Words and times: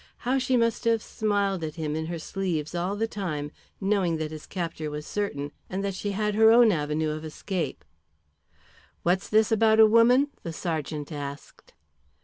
How 0.25 0.39
she 0.39 0.57
must 0.57 0.85
have 0.85 0.99
smiled 1.03 1.63
at 1.63 1.75
him 1.75 1.95
in 1.95 2.07
her 2.07 2.17
sleeves 2.17 2.73
all 2.73 2.95
the 2.95 3.05
time, 3.07 3.51
knowing 3.79 4.17
that 4.17 4.31
his 4.31 4.47
capture 4.47 4.89
was 4.89 5.05
certain, 5.05 5.51
and 5.69 5.83
that 5.83 5.93
she 5.93 6.13
had 6.13 6.33
her 6.33 6.49
own 6.49 6.71
avenue 6.71 7.11
of 7.11 7.23
escape. 7.23 7.85
"What's 9.03 9.29
this 9.29 9.51
about 9.51 9.79
a 9.79 9.85
woman?" 9.85 10.29
the 10.41 10.53
sergeant 10.53 11.11
asked. 11.11 11.75